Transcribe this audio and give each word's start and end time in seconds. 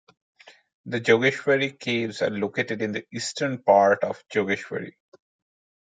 The 0.87 0.99
Jogeshwari 0.99 1.79
caves 1.79 2.23
are 2.23 2.31
located 2.31 2.81
in 2.81 2.91
the 2.91 3.05
eastern 3.13 3.61
part 3.61 4.03
of 4.03 4.23
Jogeshwari. 4.33 4.93